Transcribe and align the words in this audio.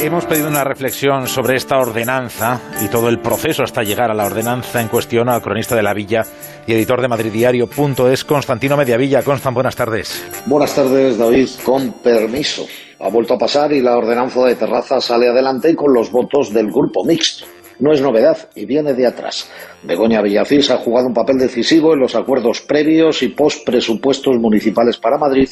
Hemos 0.00 0.26
pedido 0.26 0.46
una 0.46 0.62
reflexión 0.62 1.26
sobre 1.26 1.56
esta 1.56 1.76
ordenanza 1.76 2.60
y 2.80 2.88
todo 2.88 3.08
el 3.08 3.18
proceso 3.18 3.64
hasta 3.64 3.82
llegar 3.82 4.12
a 4.12 4.14
la 4.14 4.26
ordenanza 4.26 4.80
en 4.80 4.86
cuestión 4.86 5.28
al 5.28 5.42
cronista 5.42 5.74
de 5.74 5.82
la 5.82 5.92
Villa 5.92 6.22
y 6.68 6.72
editor 6.72 7.02
de 7.02 7.08
madridiario.es, 7.08 8.24
Constantino 8.24 8.76
Mediavilla. 8.76 9.24
Constan, 9.24 9.54
buenas 9.54 9.74
tardes. 9.74 10.24
Buenas 10.46 10.72
tardes, 10.72 11.18
David. 11.18 11.48
Con 11.64 11.94
permiso. 11.94 12.64
Ha 13.00 13.08
vuelto 13.08 13.34
a 13.34 13.38
pasar 13.38 13.72
y 13.72 13.80
la 13.80 13.98
ordenanza 13.98 14.44
de 14.44 14.54
terraza 14.54 15.00
sale 15.00 15.28
adelante 15.28 15.74
con 15.74 15.92
los 15.92 16.12
votos 16.12 16.54
del 16.54 16.68
grupo 16.68 17.04
mixto. 17.04 17.46
No 17.80 17.92
es 17.92 18.00
novedad 18.00 18.50
y 18.54 18.66
viene 18.66 18.94
de 18.94 19.04
atrás. 19.04 19.50
Begoña 19.82 20.22
Villacís 20.22 20.70
ha 20.70 20.78
jugado 20.78 21.08
un 21.08 21.14
papel 21.14 21.38
decisivo 21.38 21.92
en 21.94 22.00
los 22.00 22.14
acuerdos 22.14 22.60
previos 22.60 23.24
y 23.24 23.28
post 23.28 23.66
presupuestos 23.66 24.36
municipales 24.38 24.96
para 24.96 25.18
Madrid 25.18 25.48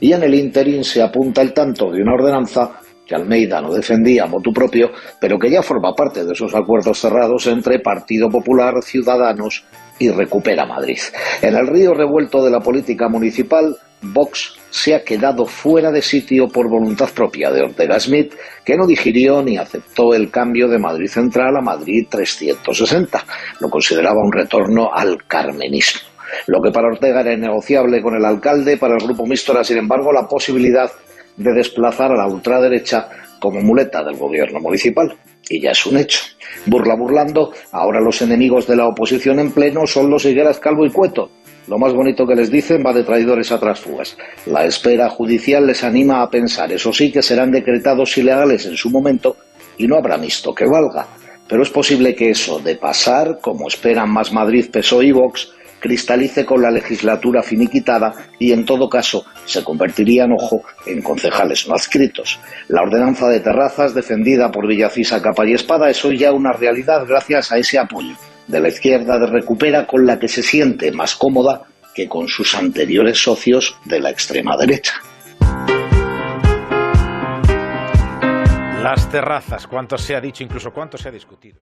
y 0.00 0.12
en 0.12 0.22
el 0.22 0.34
interín 0.34 0.84
se 0.84 1.02
apunta 1.02 1.40
el 1.40 1.54
tanto 1.54 1.90
de 1.90 2.02
una 2.02 2.14
ordenanza 2.14 2.80
que 3.08 3.14
Almeida 3.14 3.60
no 3.62 3.72
defendía 3.72 4.24
a 4.24 4.26
motu 4.26 4.52
propio, 4.52 4.90
pero 5.18 5.38
que 5.38 5.50
ya 5.50 5.62
forma 5.62 5.94
parte 5.94 6.24
de 6.24 6.32
esos 6.32 6.54
acuerdos 6.54 7.00
cerrados 7.00 7.46
entre 7.46 7.80
Partido 7.80 8.28
Popular, 8.28 8.74
Ciudadanos 8.82 9.64
y 9.98 10.10
Recupera 10.10 10.66
Madrid. 10.66 10.98
En 11.40 11.56
el 11.56 11.66
río 11.66 11.94
revuelto 11.94 12.44
de 12.44 12.50
la 12.50 12.60
política 12.60 13.08
municipal, 13.08 13.74
Vox 14.00 14.54
se 14.70 14.94
ha 14.94 15.02
quedado 15.02 15.44
fuera 15.44 15.90
de 15.90 16.02
sitio 16.02 16.46
por 16.46 16.68
voluntad 16.68 17.08
propia 17.12 17.50
de 17.50 17.62
Ortega 17.62 17.98
Smith, 17.98 18.34
que 18.64 18.76
no 18.76 18.86
digirió 18.86 19.42
ni 19.42 19.56
aceptó 19.56 20.14
el 20.14 20.30
cambio 20.30 20.68
de 20.68 20.78
Madrid 20.78 21.08
Central 21.08 21.56
a 21.56 21.62
Madrid 21.62 22.06
360. 22.08 23.24
Lo 23.60 23.68
consideraba 23.68 24.22
un 24.22 24.32
retorno 24.32 24.90
al 24.92 25.24
carmenismo. 25.26 26.02
Lo 26.46 26.60
que 26.60 26.70
para 26.70 26.88
Ortega 26.88 27.22
era 27.22 27.32
innegociable 27.32 28.02
con 28.02 28.14
el 28.14 28.24
alcalde, 28.24 28.76
para 28.76 28.94
el 28.94 29.02
grupo 29.04 29.26
mixto 29.26 29.52
era, 29.52 29.64
sin 29.64 29.78
embargo, 29.78 30.12
la 30.12 30.28
posibilidad 30.28 30.90
de 31.38 31.52
desplazar 31.52 32.12
a 32.12 32.16
la 32.16 32.26
ultraderecha 32.26 33.08
como 33.40 33.60
muleta 33.60 34.04
del 34.04 34.16
gobierno 34.16 34.60
municipal. 34.60 35.16
Y 35.48 35.60
ya 35.60 35.70
es 35.70 35.86
un 35.86 35.96
hecho. 35.96 36.20
Burla 36.66 36.94
burlando, 36.94 37.52
ahora 37.72 38.00
los 38.00 38.20
enemigos 38.20 38.66
de 38.66 38.76
la 38.76 38.86
oposición 38.86 39.38
en 39.38 39.52
pleno 39.52 39.86
son 39.86 40.10
los 40.10 40.24
Higueras 40.24 40.58
Calvo 40.58 40.84
y 40.84 40.90
Cueto. 40.90 41.30
Lo 41.68 41.78
más 41.78 41.92
bonito 41.92 42.26
que 42.26 42.34
les 42.34 42.50
dicen 42.50 42.82
va 42.84 42.92
de 42.92 43.04
traidores 43.04 43.52
a 43.52 43.60
trasfugas. 43.60 44.16
La 44.46 44.64
espera 44.64 45.08
judicial 45.08 45.66
les 45.66 45.84
anima 45.84 46.22
a 46.22 46.30
pensar, 46.30 46.72
eso 46.72 46.92
sí, 46.92 47.12
que 47.12 47.22
serán 47.22 47.50
decretados 47.50 48.16
ilegales 48.18 48.66
en 48.66 48.76
su 48.76 48.90
momento 48.90 49.36
y 49.76 49.86
no 49.86 49.96
habrá 49.96 50.16
visto 50.16 50.54
que 50.54 50.66
valga. 50.66 51.06
Pero 51.46 51.62
es 51.62 51.70
posible 51.70 52.14
que 52.14 52.30
eso, 52.30 52.58
de 52.58 52.76
pasar, 52.76 53.38
como 53.40 53.68
esperan 53.68 54.10
más 54.10 54.32
Madrid, 54.32 54.70
PSOE 54.70 55.06
y 55.06 55.12
Vox, 55.12 55.52
cristalice 55.80 56.44
con 56.44 56.62
la 56.62 56.70
legislatura 56.70 57.42
finiquitada 57.42 58.12
y 58.38 58.52
en 58.52 58.64
todo 58.64 58.88
caso 58.88 59.24
se 59.44 59.64
convertirían, 59.64 60.32
ojo, 60.32 60.62
en 60.86 61.02
concejales 61.02 61.66
no 61.68 61.74
adscritos. 61.74 62.38
La 62.68 62.82
ordenanza 62.82 63.28
de 63.28 63.40
terrazas 63.40 63.94
defendida 63.94 64.50
por 64.50 64.66
Villacisa 64.66 65.22
capa 65.22 65.46
y 65.46 65.54
espada 65.54 65.90
es 65.90 66.04
hoy 66.04 66.18
ya 66.18 66.32
una 66.32 66.52
realidad 66.52 67.04
gracias 67.06 67.52
a 67.52 67.58
ese 67.58 67.78
apoyo 67.78 68.14
de 68.46 68.60
la 68.60 68.68
izquierda 68.68 69.18
de 69.18 69.26
Recupera 69.26 69.86
con 69.86 70.06
la 70.06 70.18
que 70.18 70.28
se 70.28 70.42
siente 70.42 70.90
más 70.90 71.14
cómoda 71.14 71.62
que 71.94 72.08
con 72.08 72.28
sus 72.28 72.54
anteriores 72.54 73.22
socios 73.22 73.76
de 73.84 74.00
la 74.00 74.10
extrema 74.10 74.56
derecha. 74.56 74.94
Las 78.82 79.10
terrazas, 79.10 79.66
cuánto 79.66 79.98
se 79.98 80.14
ha 80.14 80.20
dicho, 80.20 80.44
incluso 80.44 80.70
cuánto 80.70 80.96
se 80.96 81.08
ha 81.08 81.12
discutido. 81.12 81.56